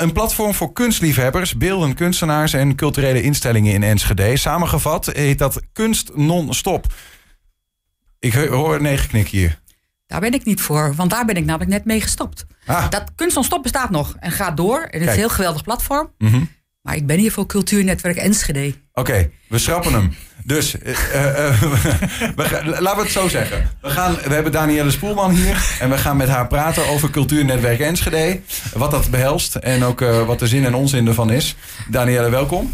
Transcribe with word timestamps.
Een 0.00 0.12
platform 0.12 0.54
voor 0.54 0.72
kunstliefhebbers, 0.72 1.56
beeldend 1.56 1.94
kunstenaars 1.94 2.52
en 2.52 2.74
culturele 2.74 3.22
instellingen 3.22 3.72
in 3.72 3.82
Enschede. 3.82 4.36
Samengevat 4.36 5.06
heet 5.06 5.38
dat 5.38 5.60
Kunst 5.72 6.10
Non-Stop. 6.14 6.86
Ik 8.18 8.32
hoor 8.32 8.82
nee 8.82 8.96
geknik 8.96 9.28
hier. 9.28 9.60
Daar 10.06 10.20
ben 10.20 10.32
ik 10.32 10.44
niet 10.44 10.60
voor, 10.60 10.94
want 10.94 11.10
daar 11.10 11.24
ben 11.24 11.36
ik 11.36 11.44
namelijk 11.44 11.70
net 11.70 11.84
mee 11.84 12.00
gestopt. 12.00 12.46
Ah. 12.66 12.90
Dat 12.90 13.04
Kunst 13.14 13.34
Non-Stop 13.34 13.62
bestaat 13.62 13.90
nog 13.90 14.16
en 14.18 14.32
gaat 14.32 14.56
door. 14.56 14.80
En 14.80 15.00
het 15.00 15.08
is 15.08 15.14
een 15.14 15.20
heel 15.20 15.28
geweldig 15.28 15.62
platform. 15.62 16.12
Mhm. 16.18 16.44
Maar 16.82 16.96
ik 16.96 17.06
ben 17.06 17.18
hier 17.18 17.32
voor 17.32 17.46
Cultuurnetwerk 17.46 18.16
Enschede. 18.16 18.74
Oké, 18.98 19.30
we 19.48 19.58
schrappen 19.58 19.92
hem. 19.92 20.14
Dus 20.44 20.78
eh, 20.78 20.94
eh, 21.14 21.62
eh, 21.62 21.62
laten 22.80 22.96
we 22.96 23.02
het 23.02 23.10
zo 23.10 23.28
zeggen. 23.28 23.70
We, 23.80 23.90
gaan, 23.90 24.14
we 24.14 24.34
hebben 24.34 24.52
Danielle 24.52 24.90
Spoelman 24.90 25.30
hier. 25.30 25.76
En 25.80 25.90
we 25.90 25.98
gaan 25.98 26.16
met 26.16 26.28
haar 26.28 26.46
praten 26.46 26.86
over 26.88 27.10
Cultuurnetwerk 27.10 27.80
Enschede. 27.80 28.40
Wat 28.74 28.90
dat 28.90 29.10
behelst 29.10 29.54
en 29.54 29.82
ook 29.82 30.00
wat 30.00 30.38
de 30.38 30.46
zin 30.46 30.64
en 30.64 30.74
onzin 30.74 31.06
ervan 31.06 31.30
is. 31.30 31.56
Danielle, 31.88 32.30
welkom. 32.30 32.72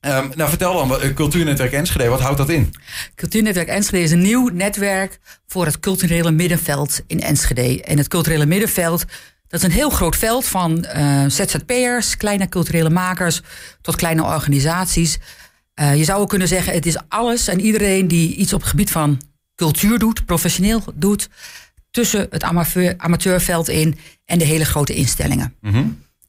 Ehm, 0.00 0.28
nou, 0.34 0.48
vertel 0.48 0.88
dan, 0.88 1.14
Cultuurnetwerk 1.14 1.72
Enschede, 1.72 2.08
wat 2.08 2.20
houdt 2.20 2.38
dat 2.38 2.48
in? 2.48 2.74
Cultuurnetwerk 3.14 3.68
Enschede 3.68 4.02
is 4.02 4.10
een 4.10 4.22
nieuw 4.22 4.48
netwerk 4.48 5.18
voor 5.46 5.64
het 5.64 5.80
culturele 5.80 6.30
middenveld 6.30 7.02
in 7.06 7.20
Enschede. 7.20 7.82
En 7.82 7.98
het 7.98 8.08
culturele 8.08 8.46
middenveld, 8.46 9.04
dat 9.48 9.60
is 9.60 9.66
een 9.66 9.72
heel 9.72 9.90
groot 9.90 10.16
veld 10.16 10.44
van 10.44 10.84
eh, 10.84 11.24
ZZP'ers, 11.26 12.16
kleine 12.16 12.48
culturele 12.48 12.90
makers 12.90 13.40
tot 13.80 13.96
kleine 13.96 14.22
organisaties. 14.22 15.18
Eh, 15.74 15.96
je 15.96 16.04
zou 16.04 16.20
ook 16.20 16.28
kunnen 16.28 16.48
zeggen, 16.48 16.72
het 16.72 16.86
is 16.86 16.96
alles 17.08 17.48
en 17.48 17.60
iedereen 17.60 18.08
die 18.08 18.34
iets 18.34 18.52
op 18.52 18.60
het 18.60 18.68
gebied 18.70 18.90
van 18.90 19.20
cultuur 19.54 19.98
doet, 19.98 20.24
professioneel 20.24 20.82
doet, 20.94 21.28
tussen 21.90 22.26
het 22.30 22.42
amateur, 22.42 22.94
amateurveld 22.96 23.68
in 23.68 23.98
en 24.24 24.38
de 24.38 24.44
hele 24.44 24.64
grote 24.64 24.94
instellingen. 24.94 25.54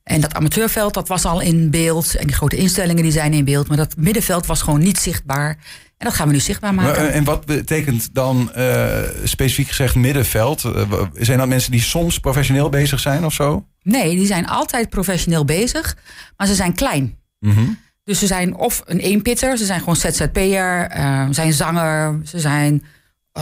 En 0.09 0.21
dat 0.21 0.33
amateurveld, 0.33 0.93
dat 0.93 1.07
was 1.07 1.25
al 1.25 1.41
in 1.41 1.69
beeld. 1.69 2.15
En 2.15 2.27
die 2.27 2.35
grote 2.35 2.55
instellingen 2.55 3.03
die 3.03 3.11
zijn 3.11 3.33
in 3.33 3.45
beeld. 3.45 3.67
Maar 3.67 3.77
dat 3.77 3.95
middenveld 3.97 4.45
was 4.45 4.61
gewoon 4.61 4.79
niet 4.79 4.97
zichtbaar. 4.97 5.49
En 5.97 6.05
dat 6.05 6.13
gaan 6.13 6.27
we 6.27 6.33
nu 6.33 6.39
zichtbaar 6.39 6.73
maken. 6.73 7.01
Maar, 7.01 7.09
eh, 7.09 7.15
En 7.15 7.23
wat 7.23 7.45
betekent 7.45 8.09
dan 8.13 8.53
eh, 8.53 8.87
specifiek 9.23 9.67
gezegd 9.67 9.95
middenveld? 9.95 10.63
Eh, 10.63 11.01
Zijn 11.13 11.37
dat 11.37 11.47
mensen 11.47 11.71
die 11.71 11.81
soms 11.81 12.19
professioneel 12.19 12.69
bezig 12.69 12.99
zijn 12.99 13.25
of 13.25 13.33
zo? 13.33 13.65
Nee, 13.81 14.15
die 14.15 14.25
zijn 14.25 14.47
altijd 14.47 14.89
professioneel 14.89 15.45
bezig. 15.45 15.97
Maar 16.37 16.47
ze 16.47 16.55
zijn 16.55 16.73
klein. 16.73 17.17
Mhm. 17.39 17.65
Dus 18.03 18.19
ze 18.19 18.27
zijn 18.27 18.55
of 18.55 18.81
een 18.85 18.99
eenpitter. 18.99 19.57
Ze 19.57 19.65
zijn 19.65 19.79
gewoon 19.79 19.95
ZZP'er. 19.95 20.91
ze 21.27 21.33
zijn 21.33 21.53
zanger. 21.53 22.19
Ze 22.23 22.39
zijn 22.39 22.83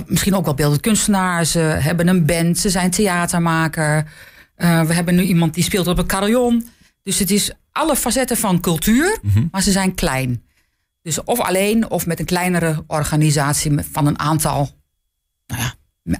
misschien 0.05 0.35
ook 0.35 0.45
wel 0.45 0.53
beeldend 0.53 0.81
kunstenaar. 0.81 1.45
Ze 1.45 1.59
hebben 1.59 2.07
een 2.07 2.25
band. 2.25 2.57
Ze 2.57 2.69
zijn 2.69 2.91
theatermaker. 2.91 4.05
Eh, 4.57 4.81
we 4.83 4.93
hebben 4.93 5.15
nu 5.15 5.23
iemand 5.23 5.53
die 5.53 5.63
speelt 5.63 5.87
op 5.87 5.97
een 5.97 6.05
carillon. 6.05 6.67
Dus 7.03 7.19
het 7.19 7.31
is 7.31 7.51
alle 7.71 7.95
facetten 7.95 8.37
van 8.37 8.59
cultuur. 8.59 9.17
Maar 9.51 9.61
ze 9.61 9.71
zijn 9.71 9.95
klein. 9.95 10.43
Dus 11.01 11.23
of 11.23 11.39
alleen 11.39 11.89
of 11.89 12.05
met 12.05 12.19
een 12.19 12.25
kleinere 12.25 12.83
organisatie 12.87 13.71
van 13.91 14.07
een 14.07 14.19
aantal, 14.19 14.69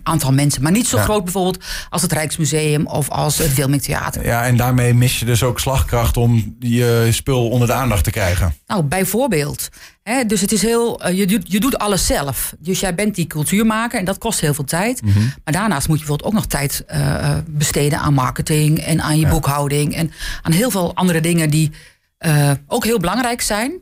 aantal 0.03 0.31
mensen. 0.31 0.61
Maar 0.61 0.71
niet 0.71 0.87
zo 0.87 0.97
Ja. 0.97 1.03
groot 1.03 1.23
bijvoorbeeld 1.23 1.63
als 1.89 2.01
het 2.01 2.11
Rijksmuseum 2.11 2.87
of 2.87 3.09
als 3.09 3.37
het 3.37 3.53
Wilming 3.55 3.81
Theater. 3.81 4.25
Ja, 4.25 4.45
en 4.45 4.57
daarmee 4.57 4.93
mis 4.93 5.19
je 5.19 5.25
dus 5.25 5.43
ook 5.43 5.59
slagkracht 5.59 6.17
om 6.17 6.55
je 6.59 7.07
spul 7.11 7.49
onder 7.49 7.67
de 7.67 7.73
aandacht 7.73 8.03
te 8.03 8.11
krijgen. 8.11 8.53
Nou, 8.67 8.83
bijvoorbeeld. 8.83 9.69
Hè, 10.03 10.25
dus 10.25 10.41
het 10.41 10.51
is 10.51 10.61
heel, 10.61 11.01
eh, 11.01 11.17
je, 11.17 11.25
doet, 11.27 11.51
je 11.51 11.59
doet 11.59 11.77
alles 11.77 12.05
zelf. 12.05 12.53
Dus 12.59 12.79
jij 12.79 12.95
bent 12.95 13.15
die 13.15 13.27
cultuurmaker 13.27 13.99
en 13.99 14.05
dat 14.05 14.17
kost 14.17 14.39
heel 14.39 14.53
veel 14.53 14.63
tijd. 14.63 15.01
Maar 15.43 15.53
daarnaast 15.53 15.87
moet 15.87 15.99
je 15.99 16.05
bijvoorbeeld 16.05 16.29
ook 16.29 16.39
nog 16.39 16.45
tijd 16.45 16.83
eh, 16.87 17.37
besteden 17.47 17.99
aan 17.99 18.13
marketing 18.13 18.79
en 18.79 19.01
aan 19.01 19.19
je 19.19 19.27
boekhouding 19.27 19.95
en 19.95 20.11
aan 20.41 20.51
heel 20.51 20.71
veel 20.71 20.95
andere 20.95 21.21
dingen 21.21 21.49
die 21.49 21.71
eh, 22.17 22.51
ook 22.67 22.83
heel 22.83 22.99
belangrijk 22.99 23.41
zijn. 23.41 23.81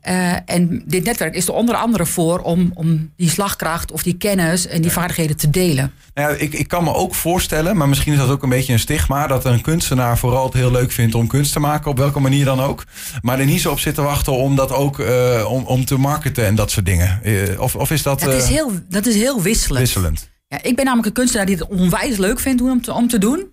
Eh, 0.00 0.32
en 0.44 0.82
dit 0.86 1.04
netwerk 1.04 1.34
is 1.34 1.48
er 1.48 1.54
onder 1.54 1.74
andere 1.74 2.06
voor 2.06 2.38
om, 2.38 2.70
om 2.74 3.12
die 3.16 3.28
slagkracht 3.30 3.92
of 3.92 4.02
die 4.02 4.16
kennis 4.16 4.66
en 4.66 4.82
die 4.82 4.90
vaardigheden 4.90 5.36
te 5.36 5.50
delen. 5.50 5.92
Nou 6.14 6.32
ja, 6.32 6.38
ik, 6.38 6.52
ik 6.52 6.68
kan 6.68 6.84
me 6.84 6.94
ook 6.94 7.14
voorstellen, 7.14 7.76
maar 7.76 7.88
misschien 7.88 8.12
is 8.12 8.18
dat 8.18 8.30
ook 8.30 8.42
een 8.42 8.48
beetje 8.48 8.72
een 8.72 8.78
stigma, 8.78 9.26
dat 9.26 9.44
een 9.44 9.60
kunstenaar 9.60 10.18
vooral 10.18 10.44
het 10.44 10.54
heel 10.54 10.70
leuk 10.70 10.92
vindt 10.92 11.14
om 11.14 11.26
kunst 11.26 11.52
te 11.52 11.60
maken, 11.60 11.90
op 11.90 11.98
welke 11.98 12.20
manier 12.20 12.44
dan 12.44 12.60
ook. 12.60 12.84
Maar 13.22 13.38
er 13.38 13.46
niet 13.46 13.60
zo 13.60 13.70
op 13.70 13.78
zit 13.78 13.94
te 13.94 14.02
wachten 14.02 14.32
om 14.32 14.56
dat 14.56 14.72
ook 14.72 14.98
eh, 14.98 15.46
om, 15.48 15.64
om 15.64 15.84
te 15.84 15.98
marketen 15.98 16.46
en 16.46 16.54
dat 16.54 16.70
soort 16.70 16.86
dingen. 16.86 17.20
Of, 17.58 17.76
of 17.76 17.90
is 17.90 18.02
dat, 18.02 18.20
Dat 18.20 18.34
is 18.34 18.48
heel, 18.48 18.70
dat 18.88 19.06
is 19.06 19.14
heel 19.14 19.42
wisselend. 19.42 19.80
wisselend? 19.80 20.30
Ja, 20.48 20.62
ik 20.62 20.76
ben 20.76 20.84
namelijk 20.84 21.08
een 21.08 21.14
kunstenaar 21.14 21.46
die 21.46 21.56
het 21.56 21.68
onwijs 21.68 22.16
leuk 22.16 22.40
vindt 22.40 22.62
om 22.62 22.82
te, 22.82 22.92
om 22.92 23.08
te 23.08 23.18
doen. 23.18 23.46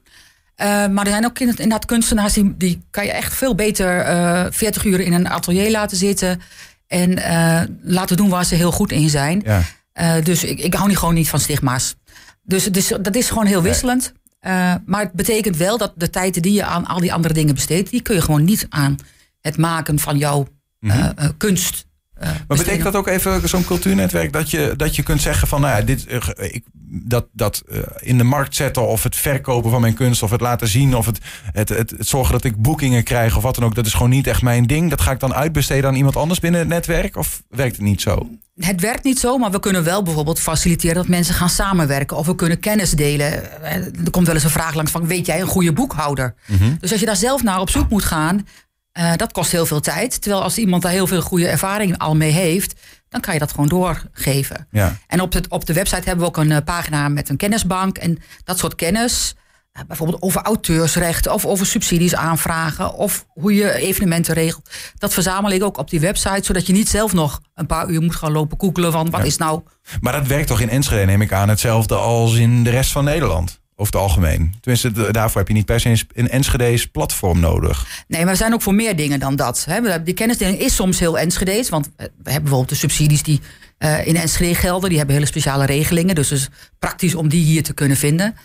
Eh, 0.59 0.87
maar 0.87 1.05
er 1.05 1.11
zijn 1.11 1.25
ook 1.25 1.39
in- 1.39 1.47
inderdaad 1.47 1.85
kunstenaars 1.85 2.33
die, 2.33 2.53
die 2.57 2.81
kan 2.91 3.05
je 3.05 3.11
echt 3.11 3.33
veel 3.33 3.55
beter 3.55 3.99
eh 3.99 4.45
40 4.49 4.85
uur 4.85 4.99
in 4.99 5.13
een 5.13 5.29
atelier 5.29 5.71
laten 5.71 5.97
zitten. 5.97 6.41
En 6.87 7.17
eh, 7.17 7.61
laten 7.81 8.17
doen 8.17 8.29
waar 8.29 8.45
ze 8.45 8.55
heel 8.55 8.71
goed 8.71 8.91
in 8.91 9.09
zijn. 9.09 9.41
Ja. 9.45 9.61
Eh, 9.93 10.15
dus 10.23 10.43
ik, 10.43 10.59
ik 10.59 10.73
hou 10.73 10.87
niet 10.87 10.97
gewoon 10.97 11.13
niet 11.13 11.29
van 11.29 11.39
stigma's. 11.39 11.95
Dus, 12.43 12.63
dus 12.65 12.87
dat 13.01 13.15
is 13.15 13.29
gewoon 13.29 13.45
heel 13.45 13.61
wisselend. 13.61 14.13
Eh, 14.39 14.73
maar 14.85 15.01
het 15.01 15.11
betekent 15.13 15.57
wel 15.57 15.77
dat 15.77 15.93
de 15.95 16.09
tijd 16.09 16.43
die 16.43 16.53
je 16.53 16.63
aan 16.63 16.85
al 16.85 16.99
die 16.99 17.13
andere 17.13 17.33
dingen 17.33 17.53
besteedt, 17.55 17.89
die 17.89 18.01
kun 18.01 18.15
je 18.15 18.21
gewoon 18.21 18.43
niet 18.43 18.65
aan 18.69 18.95
het 19.41 19.57
maken 19.57 19.99
van 19.99 20.17
jouw 20.17 20.47
eh, 20.79 21.05
eh, 21.15 21.29
kunst. 21.37 21.85
Maar 22.19 22.57
betekent 22.57 22.83
dat 22.83 22.95
ook 22.95 23.07
even 23.07 23.49
zo'n 23.49 23.65
cultuurnetwerk 23.65 24.33
dat 24.33 24.51
je, 24.51 24.73
dat 24.77 24.95
je 24.95 25.03
kunt 25.03 25.21
zeggen 25.21 25.47
van 25.47 25.61
nou 25.61 25.77
ja, 25.77 25.81
dit, 25.85 26.05
eh, 26.07 26.53
ik, 26.53 26.63
dat, 26.91 27.27
dat 27.31 27.63
eh, 27.71 27.79
in 27.99 28.17
de 28.17 28.23
markt 28.23 28.55
zetten 28.55 28.87
of 28.87 29.03
het 29.03 29.15
verkopen 29.15 29.71
van 29.71 29.81
mijn 29.81 29.93
kunst 29.93 30.23
of 30.23 30.31
het 30.31 30.41
laten 30.41 30.67
zien 30.67 30.95
of 30.95 31.05
het, 31.05 31.19
het, 31.51 31.69
het, 31.69 31.89
het 31.89 32.07
zorgen 32.07 32.33
dat 32.33 32.43
ik 32.43 32.61
boekingen 32.61 33.03
krijg 33.03 33.37
of 33.37 33.43
wat 33.43 33.55
dan 33.55 33.63
ook, 33.63 33.75
dat 33.75 33.85
is 33.85 33.93
gewoon 33.93 34.09
niet 34.09 34.27
echt 34.27 34.41
mijn 34.41 34.67
ding. 34.67 34.89
Dat 34.89 35.01
ga 35.01 35.11
ik 35.11 35.19
dan 35.19 35.33
uitbesteden 35.33 35.89
aan 35.89 35.95
iemand 35.95 36.15
anders 36.15 36.39
binnen 36.39 36.59
het 36.59 36.69
netwerk 36.69 37.15
of 37.15 37.43
werkt 37.49 37.75
het 37.75 37.85
niet 37.85 38.01
zo? 38.01 38.29
Het 38.55 38.81
werkt 38.81 39.03
niet 39.03 39.19
zo, 39.19 39.37
maar 39.37 39.51
we 39.51 39.59
kunnen 39.59 39.83
wel 39.83 40.03
bijvoorbeeld 40.03 40.39
faciliteren 40.39 40.95
dat 40.95 41.07
mensen 41.07 41.33
gaan 41.35 41.49
samenwerken. 41.49 42.17
Of 42.17 42.25
we 42.25 42.35
kunnen 42.35 42.59
kennis 42.59 42.91
delen. 42.91 43.61
Eh, 43.63 43.73
Er 43.75 44.11
komt 44.11 44.25
wel 44.25 44.35
eens 44.35 44.43
een 44.43 44.49
vraag 44.49 44.73
langs 44.73 44.91
van, 44.91 45.07
weet 45.07 45.25
jij 45.25 45.41
een 45.41 45.47
goede 45.47 45.73
boekhouder? 45.73 46.35
Dus 46.79 46.91
als 46.91 46.99
je 46.99 47.05
daar 47.05 47.15
zelf 47.15 47.43
naar 47.43 47.59
op 47.59 47.69
zoek 47.69 47.89
moet 47.89 48.03
gaan, 48.03 48.45
eh, 48.91 49.15
dat 49.15 49.31
kost 49.31 49.51
heel 49.51 49.65
veel 49.65 49.79
tijd. 49.79 50.21
Terwijl 50.21 50.43
als 50.43 50.57
iemand 50.57 50.81
daar 50.81 50.91
heel 50.91 51.07
veel 51.07 51.21
goede 51.21 51.47
ervaring 51.47 51.97
al 51.97 52.15
mee 52.15 52.31
heeft, 52.31 52.73
dan 53.09 53.21
kan 53.21 53.33
je 53.33 53.39
dat 53.39 53.51
gewoon 53.51 53.67
doorgeven. 53.67 54.67
Ja. 54.71 54.97
En 55.07 55.21
op 55.21 55.31
de, 55.31 55.43
op 55.49 55.65
de 55.65 55.73
website 55.73 56.03
hebben 56.03 56.19
we 56.19 56.25
ook 56.25 56.37
een 56.37 56.51
eh, 56.51 56.63
pagina 56.63 57.09
met 57.09 57.29
een 57.29 57.37
kennisbank. 57.37 57.97
En 57.97 58.17
dat 58.43 58.57
soort 58.57 58.75
kennis, 58.75 59.35
eh, 59.71 59.81
bijvoorbeeld 59.87 60.21
over 60.21 60.41
auteursrechten 60.41 61.33
of 61.33 61.45
over 61.45 61.65
subsidies 61.65 62.15
aanvragen 62.15 62.93
of 62.93 63.25
hoe 63.27 63.55
je 63.55 63.73
evenementen 63.73 64.33
regelt. 64.33 64.69
Dat 64.97 65.13
verzamel 65.13 65.51
ik 65.51 65.63
ook 65.63 65.77
op 65.77 65.89
die 65.89 65.99
website, 65.99 66.43
zodat 66.45 66.67
je 66.67 66.73
niet 66.73 66.89
zelf 66.89 67.13
nog 67.13 67.41
een 67.55 67.65
paar 67.65 67.89
uur 67.89 68.01
moet 68.01 68.15
gaan 68.15 68.31
lopen 68.31 68.57
koekelen 68.57 68.91
van 68.91 69.09
wat 69.09 69.25
is 69.25 69.37
nou. 69.37 69.61
Maar 70.01 70.13
dat 70.13 70.27
werkt 70.27 70.47
toch 70.47 70.61
in 70.61 70.69
Enschede, 70.69 71.05
neem 71.05 71.21
ik 71.21 71.33
aan, 71.33 71.49
hetzelfde 71.49 71.95
als 71.95 72.35
in 72.35 72.63
de 72.63 72.69
rest 72.69 72.91
van 72.91 73.03
Nederland? 73.03 73.59
Over 73.79 73.93
het 73.93 74.01
algemeen. 74.01 74.53
Tenminste, 74.61 75.11
daarvoor 75.11 75.39
heb 75.39 75.47
je 75.47 75.53
niet 75.53 75.65
per 75.65 75.79
se 75.79 76.05
een 76.13 76.29
Enschede's 76.29 76.85
platform 76.87 77.39
nodig. 77.39 78.03
Nee, 78.07 78.23
maar 78.23 78.31
we 78.31 78.37
zijn 78.37 78.53
ook 78.53 78.61
voor 78.61 78.73
meer 78.73 78.95
dingen 78.95 79.19
dan 79.19 79.35
dat. 79.35 79.67
Die 80.03 80.13
kennisdeling 80.13 80.59
is 80.59 80.75
soms 80.75 80.99
heel 80.99 81.19
Enschede's, 81.19 81.69
want 81.69 81.85
eh, 81.85 81.91
we 81.95 82.31
hebben 82.31 82.41
bijvoorbeeld 82.41 82.69
de 82.69 82.75
subsidies 82.75 83.23
die 83.23 83.41
eh, 83.77 84.07
in 84.07 84.15
Enschede 84.15 84.55
gelden. 84.55 84.89
Die 84.89 84.97
hebben 84.97 85.15
hele 85.15 85.27
speciale 85.27 85.65
regelingen, 85.65 86.15
dus 86.15 86.29
het 86.29 86.39
is 86.39 86.49
praktisch 86.79 87.15
om 87.15 87.29
die 87.29 87.43
hier 87.43 87.63
te 87.63 87.73
kunnen 87.73 87.97
vinden. 87.97 88.35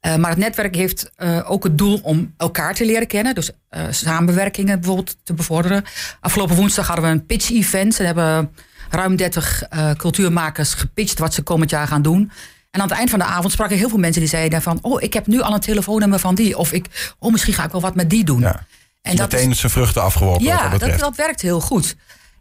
Eh, 0.00 0.16
maar 0.16 0.30
het 0.30 0.38
netwerk 0.38 0.74
heeft 0.74 1.12
ook 1.44 1.64
het 1.64 1.78
doel 1.78 2.00
om 2.02 2.34
elkaar 2.36 2.74
te 2.74 2.84
leren 2.84 3.06
kennen. 3.06 3.34
Dus 3.34 3.50
samenwerkingen 3.90 4.80
bijvoorbeeld 4.80 5.16
te 5.22 5.34
bevorderen. 5.34 5.84
Afgelopen 6.20 6.56
woensdag 6.56 6.86
hadden 6.86 7.04
we 7.04 7.10
een 7.10 7.26
pitch-event. 7.26 7.98
Er 7.98 8.06
hebben 8.06 8.50
ruim 8.90 9.16
30 9.16 9.62
eh, 9.62 9.90
cultuurmakers 9.90 10.74
gepitcht 10.74 11.18
wat 11.18 11.34
ze 11.34 11.42
komend 11.42 11.70
jaar 11.70 11.86
gaan 11.86 12.02
doen. 12.02 12.30
En 12.76 12.82
aan 12.82 12.88
het 12.88 12.96
eind 12.96 13.10
van 13.10 13.18
de 13.18 13.24
avond 13.24 13.52
spraken 13.52 13.76
heel 13.76 13.88
veel 13.88 13.98
mensen 13.98 14.20
die 14.20 14.30
zeiden 14.30 14.62
van... 14.62 14.78
oh, 14.82 15.02
ik 15.02 15.12
heb 15.12 15.26
nu 15.26 15.40
al 15.40 15.54
een 15.54 15.60
telefoonnummer 15.60 16.18
van 16.18 16.34
die. 16.34 16.58
Of 16.58 16.72
ik, 16.72 17.14
oh, 17.18 17.32
misschien 17.32 17.54
ga 17.54 17.64
ik 17.64 17.70
wel 17.70 17.80
wat 17.80 17.94
met 17.94 18.10
die 18.10 18.24
doen. 18.24 18.40
Ja. 18.40 18.66
En 19.02 19.16
dat 19.16 19.32
Meteen 19.32 19.50
is, 19.50 19.58
zijn 19.58 19.72
vruchten 19.72 20.02
afgeworpen 20.02 20.44
ja, 20.44 20.68
dat 20.68 20.80
dat, 20.80 20.98
dat 20.98 21.16
werkt 21.16 21.40
heel 21.40 21.60
goed. 21.60 21.96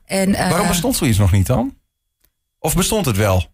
En, 0.05 0.35
eh, 0.35 0.49
Waarom 0.49 0.67
bestond 0.67 0.95
zoiets 0.95 1.17
nog 1.17 1.31
niet 1.31 1.45
dan? 1.45 1.75
Of 2.59 2.75
bestond 2.75 3.05
het 3.05 3.17
wel? 3.17 3.45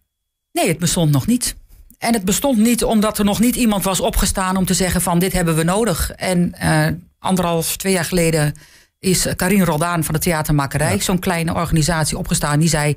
Nee, 0.52 0.68
het 0.68 0.78
bestond 0.78 1.10
nog 1.10 1.26
niet. 1.26 1.56
En 1.98 2.12
het 2.12 2.24
bestond 2.24 2.58
niet 2.58 2.84
omdat 2.84 3.18
er 3.18 3.24
nog 3.24 3.40
niet 3.40 3.56
iemand 3.56 3.84
was 3.84 4.00
opgestaan 4.00 4.56
om 4.56 4.64
te 4.64 4.74
zeggen 4.74 5.00
van 5.00 5.18
dit 5.18 5.32
hebben 5.32 5.56
we 5.56 5.62
nodig. 5.62 6.10
En 6.10 6.54
eh, 6.54 6.86
anderhalf, 7.18 7.76
twee 7.76 7.92
jaar 7.92 8.04
geleden 8.04 8.54
is 8.98 9.26
Karin 9.36 9.64
Roldaan 9.64 10.04
van 10.04 10.14
de 10.14 10.20
Theatermakerij, 10.20 11.00
zo'n 11.00 11.18
kleine 11.18 11.54
organisatie, 11.54 12.18
opgestaan. 12.18 12.58
Die 12.58 12.68
zei, 12.68 12.96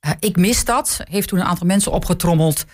eh, 0.00 0.10
ik 0.18 0.36
mis 0.36 0.64
dat. 0.64 1.00
Heeft 1.10 1.28
toen 1.28 1.38
een 1.38 1.46
aantal 1.46 1.66
mensen 1.66 1.92
opgetrommeld. 1.92 2.64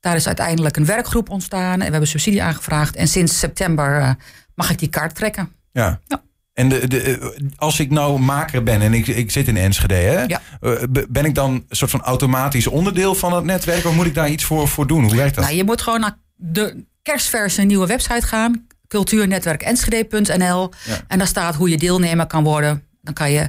Daar 0.00 0.16
is 0.16 0.26
uiteindelijk 0.26 0.76
een 0.76 0.84
werkgroep 0.84 1.30
ontstaan. 1.30 1.72
En 1.72 1.78
we 1.84 1.90
hebben 1.90 2.08
subsidie 2.08 2.42
aangevraagd. 2.42 2.96
En 2.96 3.08
sinds 3.08 3.38
september 3.38 4.00
eh, 4.00 4.10
mag 4.54 4.70
ik 4.70 4.78
die 4.78 4.88
kaart 4.88 5.14
trekken. 5.14 5.48
Ja. 5.72 6.00
Ja. 6.06 6.22
En 6.52 6.68
de, 6.68 6.88
de, 6.88 7.00
eh, 7.00 7.28
als 7.56 7.80
ik 7.80 7.90
nou 7.90 8.18
maker 8.20 8.62
ben 8.62 8.80
en 8.80 8.94
ik, 8.94 9.06
ik 9.06 9.30
zit 9.30 9.48
in 9.48 9.56
Enschede, 9.56 9.94
hè, 9.94 10.22
Ja. 10.22 10.40
eh, 10.60 10.72
ben 11.08 11.24
ik 11.24 11.34
dan 11.34 11.50
een 11.52 11.64
soort 11.76 11.90
van 11.90 12.02
automatisch 12.02 12.66
onderdeel 12.66 13.14
van 13.14 13.32
het 13.32 13.44
netwerk? 13.44 13.84
Of 13.86 13.94
moet 13.94 14.06
ik 14.06 14.14
daar 14.14 14.28
iets 14.28 14.44
voor, 14.44 14.68
voor 14.68 14.86
doen? 14.86 15.04
Hoe 15.04 15.16
werkt 15.16 15.34
dat? 15.34 15.44
Nou, 15.44 15.56
je 15.56 15.64
moet 15.64 15.80
gewoon 15.82 16.00
naar 16.00 16.16
de 16.36 16.84
kerstverse 17.02 17.62
nieuwe 17.62 17.86
website 17.86 18.26
gaan. 18.26 18.66
cultuurnetwerkenschede.nl. 18.88 20.70
Ja. 20.84 21.00
En 21.08 21.18
daar 21.18 21.26
staat 21.26 21.54
hoe 21.54 21.70
je 21.70 21.76
deelnemer 21.78 22.26
kan 22.26 22.44
worden. 22.44 22.82
Dan 23.02 23.14
kan 23.14 23.30
je 23.32 23.48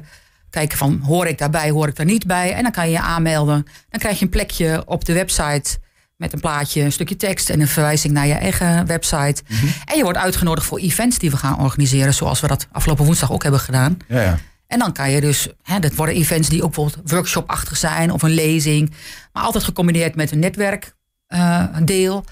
kijken 0.49 0.77
van 0.77 0.99
hoor 1.05 1.25
ik 1.27 1.37
daarbij, 1.37 1.69
hoor 1.69 1.87
ik 1.87 1.95
daar 1.95 2.05
niet 2.05 2.25
bij. 2.27 2.53
En 2.53 2.63
dan 2.63 2.71
kan 2.71 2.85
je 2.85 2.91
je 2.91 2.99
aanmelden. 3.01 3.65
Dan 3.89 3.99
krijg 3.99 4.19
je 4.19 4.25
een 4.25 4.31
plekje 4.31 4.83
op 4.85 5.05
de 5.05 5.13
website 5.13 5.77
met 6.21 6.33
een 6.33 6.39
plaatje, 6.39 6.81
een 6.81 6.91
stukje 6.91 7.15
tekst 7.15 7.49
en 7.49 7.61
een 7.61 7.67
verwijzing 7.67 8.13
naar 8.13 8.27
je 8.27 8.33
eigen 8.33 8.85
website. 8.85 9.43
En 9.85 9.97
je 9.97 10.03
wordt 10.03 10.17
uitgenodigd 10.17 10.67
voor 10.67 10.79
events 10.79 11.17
die 11.17 11.29
we 11.31 11.37
gaan 11.37 11.59
organiseren, 11.59 12.13
zoals 12.13 12.39
we 12.39 12.47
dat 12.47 12.67
afgelopen 12.71 13.05
woensdag 13.05 13.31
ook 13.31 13.43
hebben 13.43 13.59
gedaan. 13.59 13.97
Ja, 14.07 14.21
ja. 14.21 14.37
En 14.67 14.79
dan 14.79 14.93
kan 14.93 15.11
je 15.11 15.21
dus, 15.21 15.47
hè, 15.63 15.79
dat 15.79 15.95
worden 15.95 16.15
events 16.15 16.49
die 16.49 16.63
ook 16.63 16.75
bijvoorbeeld 16.75 17.11
workshopachtig 17.11 17.77
zijn 17.77 18.11
of 18.11 18.21
een 18.21 18.33
lezing, 18.33 18.91
maar 19.33 19.43
altijd 19.43 19.63
gecombineerd 19.63 20.15
met 20.15 20.31
een 20.31 20.39
netwerkdeel. 20.39 22.25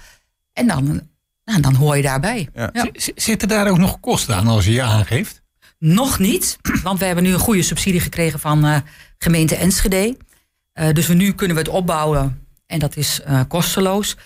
en 0.53 0.67
dan, 0.67 1.01
nou, 1.45 1.61
dan 1.61 1.75
hoor 1.75 1.95
je 1.97 2.03
daarbij. 2.03 2.49
Ja. 2.53 2.71
Zitten 3.15 3.47
daar 3.47 3.69
ook 3.69 3.77
nog 3.77 3.99
kosten 3.99 4.35
aan 4.35 4.47
als 4.47 4.65
je 4.65 4.71
je 4.71 4.81
aangeeft? 4.81 5.41
Nog 5.79 6.19
niet, 6.19 6.57
want 6.83 6.99
we 6.99 7.05
hebben 7.05 7.23
nu 7.23 7.33
een 7.33 7.39
goede 7.39 7.61
subsidie 7.61 7.99
gekregen 7.99 8.39
van 8.39 8.65
eh, 8.65 8.77
gemeente 9.17 9.55
Enschede. 9.55 10.17
Eh, 10.73 10.93
dus 10.93 11.07
we 11.07 11.13
nu 11.13 11.33
kunnen 11.33 11.55
we 11.55 11.61
het 11.61 11.71
opbouwen 11.71 12.47
en 12.69 12.79
dat 12.79 12.95
is 12.95 13.21
eh, 13.21 13.41
kosteloos. 13.47 14.17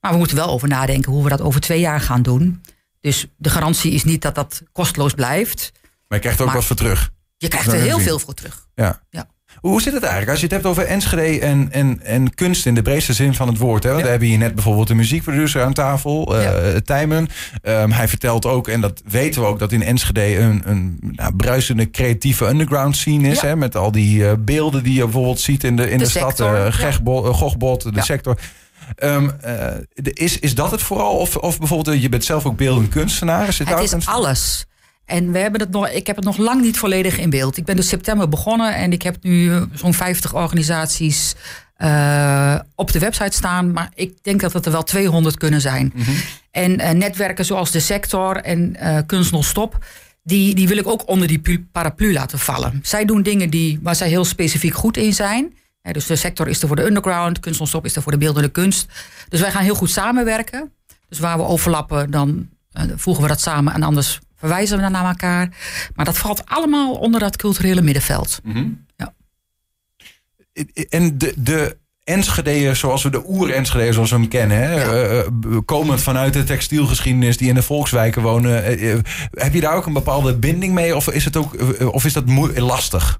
Maar 0.00 0.12
we 0.12 0.18
moeten 0.18 0.36
wel 0.36 0.48
over 0.48 0.68
nadenken 0.68 1.12
hoe 1.12 1.22
we 1.22 1.28
dat 1.28 1.40
over 1.40 1.60
twee 1.60 1.80
jaar 1.80 2.00
gaan 2.00 2.22
doen. 2.22 2.62
Dus 3.00 3.26
de 3.36 3.50
garantie 3.50 3.92
is 3.92 4.04
niet 4.04 4.22
dat 4.22 4.34
dat 4.34 4.62
kosteloos 4.72 5.14
blijft. 5.14 5.72
Maar 5.82 6.18
je 6.18 6.18
krijgt 6.18 6.40
er 6.40 6.46
ook 6.46 6.52
wat 6.52 6.64
voor 6.64 6.76
terug. 6.76 7.10
Je 7.36 7.48
krijgt 7.48 7.72
er 7.72 7.80
heel 7.80 7.98
veel 7.98 8.18
voor 8.18 8.34
terug. 8.34 8.66
Ja. 8.74 9.02
Ja. 9.10 9.28
Hoe 9.68 9.82
zit 9.82 9.92
het 9.92 10.02
eigenlijk 10.02 10.30
als 10.30 10.40
je 10.40 10.44
het 10.46 10.54
hebt 10.54 10.66
over 10.66 10.84
Enschede 10.86 11.40
en, 11.46 11.68
en, 11.72 12.00
en 12.02 12.34
kunst 12.34 12.66
in 12.66 12.74
de 12.74 12.82
breedste 12.82 13.12
zin 13.12 13.34
van 13.34 13.48
het 13.48 13.58
woord? 13.58 13.82
Hè? 13.82 13.88
Want 13.88 13.98
Ja. 14.00 14.04
we 14.04 14.10
hebben 14.10 14.28
hier 14.28 14.38
net 14.38 14.54
bijvoorbeeld 14.54 14.90
een 14.90 14.96
muziekproducer 14.96 15.62
aan 15.62 15.72
tafel, 15.72 16.40
Ja. 16.40 16.80
Tijmen. 16.84 17.28
Ehm, 17.62 17.90
hij 17.90 18.08
vertelt 18.08 18.46
ook, 18.46 18.68
en 18.68 18.80
dat 18.80 19.02
weten 19.06 19.40
we 19.40 19.46
ook, 19.46 19.58
dat 19.58 19.72
in 19.72 19.82
Enschede 19.82 20.38
een, 20.38 20.62
een 20.64 20.98
nou, 21.00 21.34
bruisende 21.36 21.90
creatieve 21.90 22.46
underground 22.46 22.96
scene 22.96 23.28
is. 23.28 23.40
Ja. 23.40 23.46
Hè? 23.46 23.56
Met 23.56 23.76
al 23.76 23.92
die 23.92 24.26
eh, 24.28 24.32
beelden 24.38 24.82
die 24.82 24.94
je 24.94 25.02
bijvoorbeeld 25.02 25.40
ziet 25.40 25.64
in 25.64 25.76
de, 25.76 25.90
in 25.90 25.98
de, 25.98 26.04
De 26.04 26.10
stad. 26.10 26.36
sector, 26.36 26.54
eh, 26.66 27.32
Gochbot, 27.34 27.94
de 27.94 28.02
sector. 28.02 28.38
Ehm, 28.96 29.28
eh, 29.40 29.52
de- 29.94 30.12
is, 30.12 30.38
is 30.38 30.54
dat 30.54 30.70
het 30.70 30.82
vooral? 30.82 31.16
Of, 31.16 31.36
of 31.36 31.58
bijvoorbeeld, 31.58 32.02
je 32.02 32.08
bent 32.08 32.24
zelf 32.24 32.46
ook 32.46 32.56
beeldend 32.56 32.88
kunstenaar. 32.88 33.38
Daar 33.38 33.78
Het 33.80 33.92
een- 33.92 33.98
is 33.98 34.06
alles. 34.06 34.66
En 35.06 35.32
we 35.32 35.38
hebben 35.38 35.60
het 35.60 35.70
nog, 35.70 35.88
ik 35.88 36.06
heb 36.06 36.16
het 36.16 36.24
nog 36.24 36.36
lang 36.36 36.62
niet 36.62 36.78
volledig 36.78 37.18
in 37.18 37.30
beeld. 37.30 37.56
Ik 37.56 37.64
ben 37.64 37.76
dus 37.76 37.88
september 37.88 38.28
begonnen 38.28 38.74
en 38.74 38.92
ik 38.92 39.02
heb 39.02 39.16
nu 39.20 39.52
zo'n 39.72 39.94
50 39.94 40.34
organisaties 40.34 41.34
eh, 41.76 42.58
op 42.74 42.92
de 42.92 42.98
website 42.98 43.36
staan. 43.36 43.72
Maar 43.72 43.90
ik 43.94 44.18
denk 44.22 44.40
dat 44.40 44.52
het 44.52 44.66
er 44.66 44.72
wel 44.72 44.82
200 44.82 45.36
kunnen 45.36 45.60
zijn. 45.60 45.92
En 46.50 46.78
eh, 46.80 46.90
netwerken 46.90 47.44
zoals 47.44 47.70
de 47.70 47.80
sector 47.80 48.36
en 48.36 48.76
eh 48.76 48.98
Kunst 49.06 49.32
Non 49.32 49.44
Stop, 49.44 49.84
die, 50.22 50.54
die 50.54 50.68
wil 50.68 50.76
ik 50.76 50.86
ook 50.86 51.08
onder 51.08 51.28
die 51.28 51.66
paraplu 51.72 52.12
laten 52.12 52.38
vallen. 52.38 52.80
Zij 52.82 53.04
doen 53.04 53.22
dingen 53.22 53.50
die, 53.50 53.78
waar 53.82 53.96
zij 53.96 54.08
heel 54.08 54.24
specifiek 54.24 54.74
goed 54.74 54.96
in 54.96 55.14
zijn. 55.14 55.54
Dus 55.92 56.06
de 56.06 56.16
sector 56.16 56.48
is 56.48 56.62
er 56.62 56.66
voor 56.66 56.76
de 56.76 56.86
underground, 56.86 57.40
Kunst 57.40 57.58
Non 57.58 57.68
Stop 57.68 57.84
is 57.84 57.96
er 57.96 58.02
voor 58.02 58.12
de 58.12 58.18
beeldende 58.18 58.48
kunst. 58.48 58.86
Dus 59.28 59.40
wij 59.40 59.50
gaan 59.50 59.62
heel 59.62 59.74
goed 59.74 59.90
samenwerken. 59.90 60.72
Dus 61.08 61.18
waar 61.18 61.36
we 61.36 61.42
overlappen, 61.42 62.10
dan 62.10 62.48
voegen 62.96 63.22
we 63.22 63.28
dat 63.28 63.40
samen 63.40 63.74
en 63.74 63.82
anders 63.82 64.18
verwijzen 64.36 64.76
we 64.76 64.82
dan 64.82 64.92
naar 64.92 65.06
elkaar. 65.06 65.48
Maar 65.94 66.04
dat 66.04 66.18
valt 66.18 66.42
allemaal 66.46 66.94
onder 66.94 67.20
dat 67.20 67.36
culturele 67.36 67.82
middenveld. 67.82 68.40
Ja. 68.96 69.14
En 70.88 71.18
de, 71.18 71.32
de 71.36 71.76
Enschede'ers 72.04 72.78
zoals 72.78 73.02
we 73.02 73.10
de 73.10 73.22
oer-Enschede'ers 73.28 73.94
zoals 73.94 74.10
we 74.10 74.16
hem 74.16 74.28
kennen, 74.28 74.56
hè, 74.58 74.74
Ja. 74.74 74.92
eh, 74.92 75.18
eh, 75.18 75.26
komend 75.64 76.02
vanuit 76.02 76.32
de 76.32 76.44
textielgeschiedenis 76.44 77.36
die 77.36 77.48
in 77.48 77.54
de 77.54 77.62
volkswijken 77.62 78.22
wonen, 78.22 78.64
eh, 78.64 78.94
heb 79.30 79.54
je 79.54 79.60
daar 79.60 79.74
ook 79.76 79.86
een 79.86 79.92
bepaalde 79.92 80.36
binding 80.36 80.74
mee 80.74 80.96
of 80.96 81.08
is, 81.10 81.24
het 81.24 81.36
ook, 81.36 81.56
of 81.92 82.04
is 82.04 82.12
dat 82.12 82.24
lastig? 82.54 83.18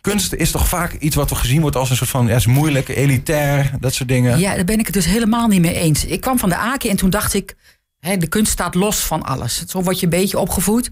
Kunst 0.00 0.32
is 0.32 0.50
toch 0.50 0.68
vaak 0.68 0.92
iets 0.92 1.16
wat 1.16 1.32
gezien 1.36 1.60
wordt 1.60 1.76
als 1.76 1.90
een 1.90 1.96
soort 1.96 2.10
van 2.10 2.26
ja, 2.26 2.34
is 2.36 2.46
moeilijk, 2.46 2.88
elitair, 2.88 3.70
dat 3.80 3.94
soort 3.94 4.08
dingen. 4.08 4.38
Ja, 4.38 4.54
daar 4.54 4.64
ben 4.64 4.78
ik 4.78 4.84
het 4.86 4.94
dus 4.94 5.06
helemaal 5.06 5.48
niet 5.48 5.60
mee 5.60 5.74
eens. 5.74 6.04
Ik 6.04 6.20
kwam 6.20 6.38
van 6.38 6.48
de 6.48 6.56
Aken 6.56 6.90
en 6.90 6.96
toen 6.96 7.10
dacht 7.10 7.34
ik, 7.34 7.54
de 8.02 8.26
kunst 8.26 8.52
staat 8.52 8.74
los 8.74 9.00
van 9.00 9.22
alles. 9.22 9.64
Zo 9.66 9.82
word 9.82 9.98
je 9.98 10.04
een 10.04 10.10
beetje 10.10 10.38
opgevoed. 10.38 10.90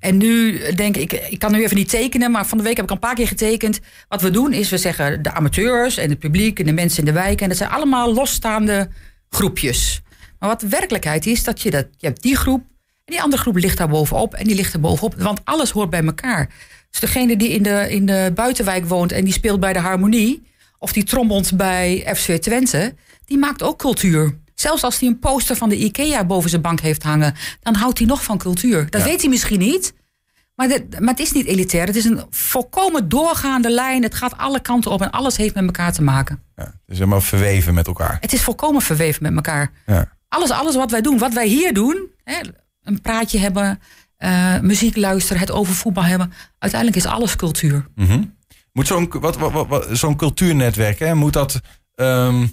En 0.00 0.16
nu 0.16 0.60
denk 0.74 0.96
ik, 0.96 1.12
ik 1.12 1.38
kan 1.38 1.52
nu 1.52 1.62
even 1.62 1.76
niet 1.76 1.88
tekenen, 1.88 2.30
maar 2.30 2.46
van 2.46 2.58
de 2.58 2.64
week 2.64 2.76
heb 2.76 2.84
ik 2.84 2.90
een 2.90 2.98
paar 2.98 3.14
keer 3.14 3.26
getekend. 3.26 3.80
Wat 4.08 4.22
we 4.22 4.30
doen 4.30 4.52
is, 4.52 4.70
we 4.70 4.78
zeggen 4.78 5.22
de 5.22 5.32
amateurs 5.32 5.96
en 5.96 6.10
het 6.10 6.18
publiek 6.18 6.58
en 6.58 6.66
de 6.66 6.72
mensen 6.72 6.98
in 6.98 7.04
de 7.04 7.12
wijk. 7.12 7.40
En 7.40 7.48
dat 7.48 7.56
zijn 7.56 7.70
allemaal 7.70 8.14
losstaande 8.14 8.88
groepjes. 9.28 10.02
Maar 10.38 10.48
wat 10.48 10.60
de 10.60 10.68
werkelijkheid 10.68 11.26
is, 11.26 11.44
dat 11.44 11.60
je 11.60 11.70
dat, 11.70 11.86
je 11.96 12.06
hebt 12.06 12.22
die 12.22 12.36
groep 12.36 12.60
en 13.04 13.12
die 13.12 13.22
andere 13.22 13.42
groep 13.42 13.56
ligt 13.56 13.78
daar 13.78 13.88
bovenop 13.88 14.34
en 14.34 14.44
die 14.44 14.54
ligt 14.54 14.74
er 14.74 14.80
bovenop. 14.80 15.14
Want 15.14 15.40
alles 15.44 15.70
hoort 15.70 15.90
bij 15.90 16.04
elkaar. 16.04 16.48
Dus 16.90 17.00
degene 17.00 17.36
die 17.36 17.48
in 17.48 17.62
de, 17.62 17.86
in 17.88 18.06
de 18.06 18.32
buitenwijk 18.34 18.86
woont 18.86 19.12
en 19.12 19.24
die 19.24 19.32
speelt 19.32 19.60
bij 19.60 19.72
de 19.72 19.78
harmonie, 19.78 20.42
of 20.78 20.92
die 20.92 21.04
trommelt 21.04 21.56
bij 21.56 22.14
FC 22.14 22.32
Twente, 22.32 22.94
die 23.24 23.38
maakt 23.38 23.62
ook 23.62 23.78
cultuur. 23.78 24.40
Zelfs 24.62 24.82
als 24.82 24.98
hij 25.00 25.08
een 25.08 25.18
poster 25.18 25.56
van 25.56 25.68
de 25.68 25.76
IKEA 25.76 26.24
boven 26.24 26.50
zijn 26.50 26.62
bank 26.62 26.80
heeft 26.80 27.02
hangen, 27.02 27.34
dan 27.60 27.74
houdt 27.74 27.98
hij 27.98 28.06
nog 28.06 28.22
van 28.24 28.38
cultuur. 28.38 28.90
Dat 28.90 29.00
Ja. 29.00 29.06
weet 29.06 29.20
hij 29.20 29.30
misschien 29.30 29.58
niet. 29.58 29.94
Maar, 30.54 30.68
maar 30.98 31.08
het 31.10 31.18
is 31.20 31.32
niet 31.32 31.46
elitair. 31.46 31.86
Het 31.86 31.96
is 31.96 32.04
een 32.04 32.22
volkomen 32.30 33.08
doorgaande 33.08 33.70
lijn. 33.70 34.02
Het 34.02 34.14
gaat 34.14 34.36
alle 34.38 34.60
kanten 34.60 34.90
op 34.90 35.02
en 35.02 35.10
alles 35.10 35.36
heeft 35.36 35.54
met 35.54 35.64
elkaar 35.64 35.92
te 35.92 36.02
maken. 36.02 36.42
Ja, 36.56 36.62
het 36.64 36.74
is 36.86 36.98
helemaal 36.98 37.20
verweven 37.20 37.74
met 37.74 37.86
elkaar. 37.86 38.16
Het 38.20 38.32
is 38.32 38.42
volkomen 38.42 38.82
verweven 38.82 39.22
met 39.22 39.34
elkaar. 39.34 39.70
Ja. 39.86 40.08
Alles, 40.28 40.50
alles 40.50 40.74
wat 40.76 40.90
wij 40.90 41.00
doen, 41.00 41.18
wat 41.18 41.32
wij 41.32 41.46
hier 41.46 41.74
doen, 41.74 42.10
hè, 42.24 42.38
een 42.82 43.00
praatje 43.00 43.38
hebben, 43.38 43.80
eh, 44.16 44.60
muziek 44.60 44.96
luisteren, 44.96 45.40
het 45.40 45.50
over 45.50 45.74
voetbal 45.74 46.04
hebben. 46.04 46.32
Uiteindelijk 46.58 47.04
is 47.04 47.10
alles 47.10 47.36
cultuur. 47.36 47.86
Mhm. 47.94 48.22
Moet 48.72 48.86
zo'n 48.86 49.08
wat, 49.20 49.36
wat, 49.36 49.52
wat, 49.52 49.66
wat- 49.68 49.86
zo'n 49.92 50.16
cultuurnetwerk, 50.16 50.98
hè, 50.98 51.14
moet 51.14 51.32
dat. 51.32 51.60
ehm, 51.94 52.46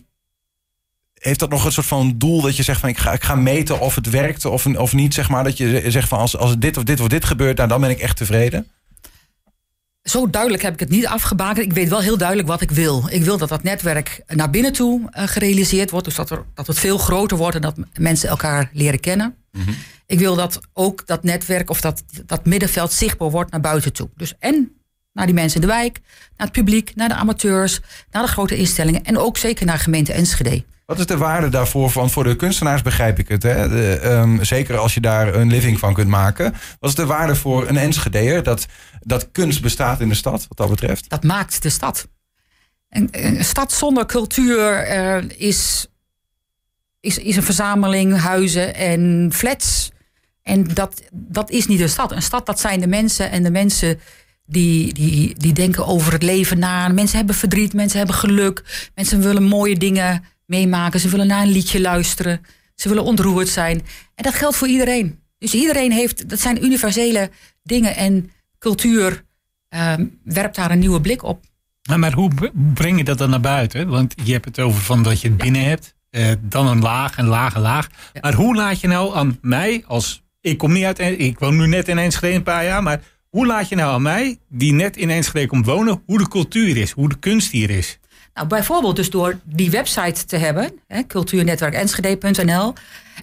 heeft 1.19 1.39
dat 1.39 1.49
nog 1.49 1.65
een 1.65 1.71
soort 1.71 1.85
van 1.85 2.13
doel 2.17 2.41
dat 2.41 2.55
je 2.55 2.63
zegt 2.63 2.79
van 2.79 2.89
ik 2.89 2.97
ga, 2.97 3.11
ik 3.11 3.23
ga 3.23 3.35
meten 3.35 3.79
of 3.79 3.95
het 3.95 4.09
werkt 4.09 4.45
of, 4.45 4.65
of 4.65 4.93
niet, 4.93 5.13
zeg 5.13 5.29
maar. 5.29 5.43
Dat 5.43 5.57
je 5.57 5.83
zegt 5.87 6.07
van 6.07 6.19
als, 6.19 6.37
als 6.37 6.57
dit 6.57 6.77
of 6.77 6.83
dit 6.83 6.99
of 6.99 7.07
dit 7.07 7.25
gebeurt, 7.25 7.57
nou, 7.57 7.69
dan 7.69 7.81
ben 7.81 7.89
ik 7.89 7.99
echt 7.99 8.17
tevreden. 8.17 8.67
Zo 10.03 10.29
duidelijk 10.29 10.63
heb 10.63 10.73
ik 10.73 10.79
het 10.79 10.89
niet 10.89 11.07
afgebakend. 11.07 11.65
Ik 11.65 11.73
weet 11.73 11.89
wel 11.89 12.01
heel 12.01 12.17
duidelijk 12.17 12.47
wat 12.47 12.61
ik 12.61 12.71
wil. 12.71 13.03
Ik 13.09 13.23
wil 13.23 13.37
dat 13.37 13.49
dat 13.49 13.63
netwerk 13.63 14.23
naar 14.27 14.49
binnen 14.49 14.73
toe 14.73 15.07
eh, 15.11 15.27
gerealiseerd 15.27 15.91
wordt. 15.91 16.05
Dus 16.05 16.15
dat, 16.15 16.29
er, 16.29 16.45
dat 16.53 16.67
het 16.67 16.79
veel 16.79 16.97
groter 16.97 17.37
wordt 17.37 17.55
en 17.55 17.61
dat 17.61 17.75
mensen 17.93 18.29
elkaar 18.29 18.69
leren 18.73 18.99
kennen. 18.99 19.35
Ik 20.05 20.19
wil 20.19 20.35
dat 20.35 20.59
ook 20.73 21.07
dat 21.07 21.23
netwerk 21.23 21.69
of 21.69 21.81
dat, 21.81 22.03
dat 22.25 22.45
middenveld 22.45 22.91
zichtbaar 22.91 23.29
wordt 23.29 23.51
naar 23.51 23.61
buiten 23.61 23.93
toe. 23.93 24.09
Dus 24.15 24.33
en 24.39 24.71
naar 25.13 25.25
die 25.25 25.35
mensen 25.35 25.61
in 25.61 25.67
de 25.67 25.73
wijk, 25.73 25.99
naar 26.37 26.47
het 26.47 26.51
publiek, 26.51 26.95
naar 26.95 27.07
de 27.07 27.15
amateurs, 27.15 27.79
naar 28.11 28.23
de 28.23 28.29
grote 28.29 28.55
instellingen 28.55 29.03
en 29.03 29.17
ook 29.17 29.37
zeker 29.37 29.65
naar 29.65 29.79
gemeente 29.79 30.13
Enschede. 30.13 30.63
Wat 30.89 30.99
is 30.99 31.05
de 31.05 31.17
waarde 31.17 31.49
daarvoor? 31.49 31.89
Want 31.89 32.11
voor 32.11 32.23
de 32.23 32.35
kunstenaars 32.35 32.81
begrijp 32.81 33.19
ik 33.19 33.27
het. 33.27 33.43
Hè? 33.43 33.95
Ehm, 33.99 34.43
zeker 34.43 34.77
als 34.77 34.93
je 34.93 34.99
daar 34.99 35.35
een 35.35 35.49
living 35.49 35.79
van 35.79 35.93
kunt 35.93 36.07
maken. 36.07 36.53
Wat 36.79 36.89
is 36.89 36.95
de 36.95 37.05
waarde 37.05 37.35
voor 37.35 37.67
een 37.67 37.77
Enschedeer 37.77 38.43
dat, 38.43 38.65
dat 38.99 39.31
kunst 39.31 39.61
bestaat 39.61 39.99
in 39.99 40.09
de 40.09 40.15
stad, 40.15 40.45
wat 40.47 40.57
dat 40.57 40.69
betreft? 40.69 41.09
Dat 41.09 41.23
maakt 41.23 41.61
de 41.61 41.69
stad. 41.69 42.07
Een, 42.89 43.07
een 43.11 43.43
stad 43.43 43.71
zonder 43.71 44.05
cultuur 44.05 44.73
eh, 44.73 45.23
is, 45.37 45.87
is, 46.99 47.17
is 47.17 47.35
een 47.35 47.43
verzameling 47.43 48.17
huizen 48.17 48.75
en 48.75 49.29
flats. 49.33 49.91
En 50.43 50.63
dat, 50.63 51.01
dat 51.11 51.49
is 51.49 51.67
niet 51.67 51.79
een 51.79 51.89
stad. 51.89 52.11
Een 52.11 52.21
stad, 52.21 52.45
dat 52.45 52.59
zijn 52.59 52.79
de 52.79 52.87
mensen. 52.87 53.31
En 53.31 53.43
de 53.43 53.51
mensen 53.51 53.99
die, 54.45 54.93
die, 54.93 55.35
die 55.37 55.53
denken 55.53 55.85
over 55.85 56.13
het 56.13 56.23
leven 56.23 56.59
na. 56.59 56.87
Mensen 56.87 57.17
hebben 57.17 57.35
verdriet, 57.35 57.73
mensen 57.73 57.97
hebben 57.97 58.15
geluk. 58.15 58.89
Mensen 58.95 59.21
willen 59.21 59.43
mooie 59.43 59.77
dingen 59.77 60.23
meemaken. 60.49 60.99
Ze 60.99 61.09
willen 61.09 61.27
naar 61.27 61.41
een 61.41 61.51
liedje 61.51 61.81
luisteren. 61.81 62.41
Ze 62.75 62.89
willen 62.89 63.03
ontroerd 63.03 63.47
zijn. 63.49 63.77
En 64.15 64.23
dat 64.23 64.33
geldt 64.33 64.55
voor 64.55 64.67
iedereen. 64.67 65.19
Dus 65.37 65.53
iedereen 65.53 65.91
heeft, 65.91 66.29
dat 66.29 66.39
zijn 66.39 66.63
universele 66.63 67.29
dingen. 67.63 67.95
En 67.95 68.31
cultuur 68.59 69.23
ehm, 69.69 70.05
werpt 70.23 70.55
daar 70.55 70.71
een 70.71 70.79
nieuwe 70.79 71.01
blik 71.01 71.23
op. 71.23 71.43
Maar, 71.97 72.13
hoe 72.13 72.31
breng 72.73 72.97
je 72.97 73.03
dat 73.03 73.17
dan 73.17 73.29
naar 73.29 73.39
buiten? 73.39 73.87
Want 73.87 74.13
je 74.23 74.31
hebt 74.31 74.45
het 74.45 74.59
over 74.59 74.81
van 74.81 75.03
dat 75.03 75.21
je 75.21 75.27
het 75.27 75.37
binnen 75.37 75.63
hebt. 75.63 75.95
eh, 76.09 76.31
dan 76.41 76.67
een 76.67 76.79
laag, 76.81 77.17
een 77.17 77.27
laag, 77.27 77.55
een 77.55 77.61
laag. 77.61 77.89
Ja. 78.13 78.19
Maar 78.21 78.33
hoe 78.33 78.55
laat 78.55 78.79
je 78.81 78.87
nou 78.87 79.15
aan 79.15 79.37
mij, 79.41 79.83
als 79.87 80.23
ik 80.41 80.57
kom 80.57 80.73
niet 80.73 80.83
uit, 80.83 80.99
ik 80.99 81.39
woon 81.39 81.57
nu 81.57 81.67
net 81.67 81.87
in 81.87 81.97
Enschede 81.97 82.35
een 82.35 82.43
paar 82.43 82.63
jaar, 82.63 82.83
maar 82.83 83.01
hoe 83.29 83.45
laat 83.45 83.69
je 83.69 83.75
nou 83.75 83.93
aan 83.93 84.01
mij, 84.01 84.37
die 84.49 84.73
net 84.73 84.97
in 84.97 85.09
Enschede 85.09 85.47
komt 85.47 85.65
wonen, 85.65 86.01
hoe 86.05 86.17
de 86.17 86.27
cultuur 86.27 86.77
is, 86.77 86.91
hoe 86.91 87.09
de 87.09 87.19
kunst 87.19 87.51
hier 87.51 87.69
is? 87.69 87.98
Nou, 88.39 88.51
bijvoorbeeld 88.51 88.95
dus 88.95 89.09
door 89.09 89.39
die 89.43 89.69
website 89.69 90.25
te 90.25 90.37
hebben, 90.37 90.71
hè, 90.87 91.07
cultuurnetwerkenschede.nl. 91.07 92.73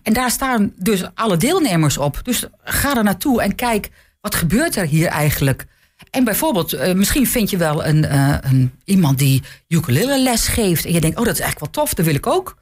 En 0.03 0.13
daar 0.13 0.31
staan 0.31 0.73
dus 0.77 1.03
alle 1.15 1.37
deelnemers 1.37 1.99
op. 1.99 2.21
Dus 2.23 2.45
ga 2.65 2.97
er 2.97 3.05
naartoe 3.05 3.43
en 3.43 3.55
kijk, 3.55 3.89
wat 4.21 4.35
gebeurt 4.35 4.77
er 4.77 4.87
hier 4.87 5.07
eigenlijk? 5.07 5.67
En 6.11 6.25
bijvoorbeeld, 6.25 6.73
eh, 6.73 6.95
misschien 6.95 7.27
vind 7.27 7.51
je 7.51 7.57
wel 7.57 7.85
een, 7.85 8.05
eh, 8.05 8.37
een, 8.41 8.73
iemand 8.85 9.19
die 9.19 9.43
ukulele 9.69 10.23
les 10.23 10.49
geeft. 10.49 10.85
En 10.85 10.93
je 10.93 11.01
denkt, 11.01 11.19
oh, 11.19 11.25
dat 11.25 11.35
is 11.35 11.41
eigenlijk 11.41 11.73
wel 11.73 11.85
tof, 11.85 11.95
dat 11.95 12.05
wil 12.05 12.15
ik 12.15 12.27
ook. 12.27 12.57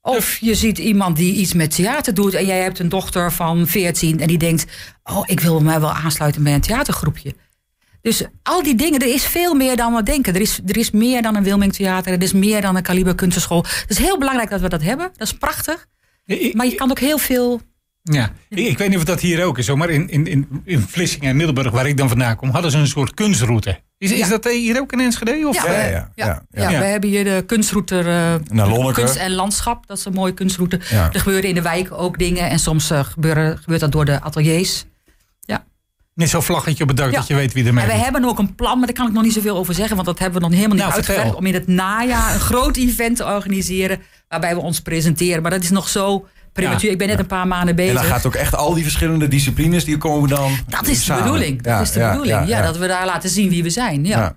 Of 0.00 0.38
je 0.38 0.54
ziet 0.54 0.78
iemand 0.78 1.16
die 1.16 1.34
iets 1.34 1.52
met 1.52 1.74
theater 1.74 2.14
doet 2.14 2.34
en 2.34 2.46
jij 2.46 2.62
hebt 2.62 2.78
een 2.78 2.88
dochter 2.88 3.32
van 3.32 3.66
14 3.66 4.20
en 4.20 4.26
die 4.26 4.38
denkt: 4.38 4.66
Oh, 5.04 5.22
ik 5.26 5.40
wil 5.40 5.60
mij 5.60 5.80
wel 5.80 5.92
aansluiten 5.92 6.42
bij 6.42 6.54
een 6.54 6.60
theatergroepje. 6.60 7.34
Dus 8.06 8.24
al 8.42 8.62
die 8.62 8.74
dingen, 8.74 9.00
er 9.00 9.14
is 9.14 9.24
veel 9.24 9.54
meer 9.54 9.76
dan 9.76 9.94
we 9.94 10.02
denken. 10.02 10.34
Er 10.34 10.40
is, 10.40 10.60
er 10.66 10.76
is 10.76 10.90
meer 10.90 11.22
dan 11.22 11.36
een 11.36 11.42
Wilming 11.42 11.72
Theater, 11.72 12.12
er 12.12 12.22
is 12.22 12.32
meer 12.32 12.60
dan 12.60 12.76
een 12.76 12.82
Kaliber 12.82 13.14
Kunstenschool. 13.14 13.62
Het 13.62 13.84
is 13.90 13.98
heel 13.98 14.18
belangrijk 14.18 14.50
dat 14.50 14.60
we 14.60 14.68
dat 14.68 14.82
hebben, 14.82 15.10
dat 15.16 15.26
is 15.26 15.32
prachtig. 15.32 15.86
Ik- 16.26 16.54
Maar 16.54 16.66
je 16.66 16.74
kan 16.74 16.90
ook 16.90 16.98
heel 16.98 17.18
veel. 17.18 17.60
Ja, 18.02 18.32
ik, 18.48 18.78
weet 18.78 18.88
niet 18.88 18.96
of 18.98 19.04
dat 19.04 19.20
hier 19.20 19.44
ook 19.44 19.58
is, 19.58 19.74
maar 19.74 19.90
in, 19.90 20.08
in, 20.08 20.26
in, 20.26 20.46
in 20.64 20.80
Vlissingen 20.80 21.28
en 21.30 21.36
Middelburg, 21.36 21.70
waar 21.70 21.86
ik 21.88 21.96
dan 21.96 22.08
vandaan 22.08 22.36
kom, 22.36 22.50
hadden 22.50 22.70
ze 22.70 22.78
een 22.78 22.86
soort 22.86 23.14
kunstroute. 23.14 23.80
Is, 23.98 24.12
is 24.12 24.18
Ja. 24.18 24.28
dat 24.28 24.44
hier 24.44 24.80
ook 24.80 24.92
in 24.92 25.00
Enschede? 25.00 25.48
Of? 25.48 25.54
Ja, 25.64 25.64
Ja, 25.64 25.70
we, 25.72 25.76
ja, 25.82 25.88
ja, 25.90 26.10
ja, 26.14 26.42
ja, 26.50 26.70
ja. 26.70 26.78
we 26.78 26.84
hebben 26.84 27.10
hier 27.10 27.24
de 27.24 27.42
kunstroute 27.46 27.98
eh, 27.98 28.04
Naar 28.04 28.68
Lonneke. 28.68 28.92
Kunst 29.00 29.16
en 29.16 29.32
Landschap. 29.34 29.86
Dat 29.86 29.98
is 29.98 30.04
een 30.04 30.12
mooie 30.12 30.34
kunstroute. 30.34 30.80
Ja. 30.90 31.10
Er 31.12 31.18
gebeuren 31.20 31.48
in 31.48 31.54
de 31.54 31.62
wijk 31.62 31.92
ook 31.92 32.18
dingen 32.18 32.48
en 32.50 32.58
soms 32.58 32.90
eh, 32.90 33.04
gebeuren, 33.04 33.58
gebeurt 33.58 33.80
dat 33.80 33.92
door 33.92 34.04
de 34.04 34.20
ateliers. 34.20 34.84
Net 36.16 36.28
zo'n 36.28 36.42
vlaggetje 36.42 36.82
op 36.82 36.88
het 36.88 36.98
dak 36.98 37.10
Ja. 37.10 37.16
dat 37.16 37.26
je 37.26 37.34
weet 37.34 37.52
wie 37.52 37.64
ermee 37.66 37.84
En 37.84 37.90
we 37.90 37.96
hebben 38.04 38.24
ook 38.24 38.38
een 38.38 38.54
plan, 38.54 38.76
maar 38.78 38.86
daar 38.86 38.96
kan 38.96 39.06
ik 39.06 39.12
nog 39.12 39.22
niet 39.22 39.32
zoveel 39.32 39.56
over 39.56 39.74
zeggen, 39.74 39.94
want 39.94 40.08
dat 40.08 40.18
hebben 40.18 40.40
we 40.40 40.46
nog 40.46 40.56
helemaal 40.56 40.76
niet 40.76 40.86
Nou, 40.86 40.96
uitgewerkt. 40.96 41.34
Om 41.34 41.46
in 41.46 41.54
het 41.54 41.66
najaar 41.66 42.34
een 42.34 42.40
groot 42.40 42.76
event 42.76 43.16
te 43.16 43.24
organiseren 43.24 44.00
waarbij 44.28 44.54
we 44.54 44.60
ons 44.60 44.80
presenteren. 44.80 45.42
Maar 45.42 45.50
dat 45.50 45.62
is 45.62 45.70
nog 45.70 45.88
zo 45.88 46.26
prematuur. 46.52 46.86
Ja. 46.86 46.92
Ik 46.92 46.98
ben 46.98 47.08
net 47.08 47.18
een 47.18 47.26
paar 47.26 47.46
maanden 47.46 47.68
En 47.68 47.76
bezig. 47.76 47.94
dan 47.94 48.04
gaat 48.04 48.26
ook 48.26 48.34
echt 48.34 48.54
al 48.54 48.74
die 48.74 48.82
verschillende 48.82 49.28
disciplines 49.28 49.84
die 49.84 49.96
komen 49.98 50.28
dan. 50.28 50.52
dat 50.68 50.86
is 50.86 51.04
de 51.04 51.14
bedoeling. 51.14 51.62
Dat 51.62 51.72
Ja, 51.72 51.80
is 51.80 51.92
de 51.92 51.98
ja, 51.98 52.10
bedoeling. 52.10 52.38
Ja, 52.38 52.56
ja. 52.56 52.62
dat 52.62 52.76
we 52.76 52.86
daar 52.86 53.06
laten 53.06 53.30
zien 53.30 53.48
wie 53.48 53.62
we 53.62 53.70
zijn. 53.70 54.04
Ja. 54.04 54.18
Ja. 54.18 54.36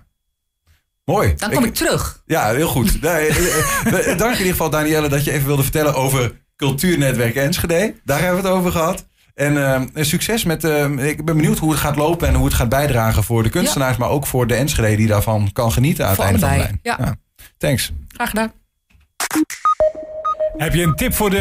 Mooi. 1.04 1.34
Dan 1.36 1.50
kom 1.52 1.64
ik, 1.64 1.74
terug. 1.74 2.22
Ja, 2.26 2.52
heel 2.54 2.68
goed. 2.68 3.00
Nee, 3.02 3.28
eh, 3.28 4.10
eh, 4.12 4.18
Dank 4.18 4.32
in 4.32 4.38
ieder 4.38 4.52
geval, 4.52 4.70
Danielle, 4.70 5.08
dat 5.08 5.24
je 5.24 5.32
even 5.32 5.46
wilde 5.46 5.62
vertellen 5.62 5.94
over 5.94 6.32
Cultuurnetwerk 6.56 7.34
Enschede. 7.34 7.94
Daar 8.04 8.20
hebben 8.20 8.42
we 8.42 8.48
het 8.48 8.56
over 8.56 8.72
gehad. 8.72 9.06
En 9.34 9.72
eh, 9.94 10.04
succes 10.04 10.44
met. 10.44 10.64
eh, 10.64 10.84
ik 11.08 11.24
ben 11.24 11.36
benieuwd 11.36 11.58
hoe 11.58 11.70
het 11.70 11.80
gaat 11.80 11.96
lopen 11.96 12.28
en 12.28 12.34
hoe 12.34 12.44
het 12.44 12.54
gaat 12.54 12.68
bijdragen 12.68 13.24
voor 13.24 13.42
de 13.42 13.48
kunstenaars, 13.48 13.96
maar 13.96 14.08
ook 14.08 14.26
voor 14.26 14.46
de 14.46 14.54
Enschede 14.54 14.96
die 14.96 15.06
daarvan 15.06 15.50
kan 15.52 15.72
genieten 15.72 16.04
aan 16.04 16.10
het 16.10 16.20
einde 16.20 16.38
van 16.38 16.48
de 16.50 16.56
lijn. 16.56 16.80
ja. 16.82 17.14
Thanks. 17.58 17.92
Graag 18.08 18.28
gedaan. 18.28 18.52
Heb 20.56 20.74
je 20.74 20.82
een 20.82 20.94
tip 20.94 21.14
voor 21.14 21.30
de 21.30 21.36